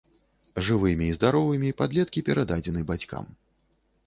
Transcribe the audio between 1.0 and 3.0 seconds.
і здаровымі падлеткі перададзены